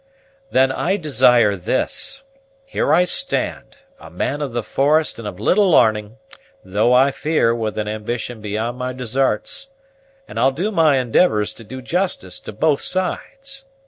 [0.49, 2.23] "Then I desire this.
[2.65, 6.17] Here I stand, a man of the forest and of little larning,
[6.65, 9.69] though I fear with an ambition beyond my desarts,
[10.27, 13.65] and I'll do my endivors to do justice to both sides.